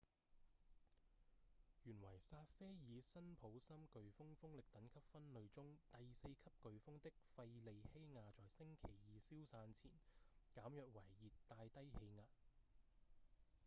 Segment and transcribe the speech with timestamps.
[1.83, 9.91] 原為薩菲爾-辛普森颶風風力等級分類中第四級颶風的費莉希亞在星期二消散前
[10.55, 12.23] 減弱為熱帶低氣壓